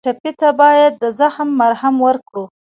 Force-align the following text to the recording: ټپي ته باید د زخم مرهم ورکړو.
ټپي 0.05 0.31
ته 0.39 0.49
باید 0.61 0.91
د 1.03 1.05
زخم 1.19 1.47
مرهم 1.61 1.95
ورکړو. 2.05 2.43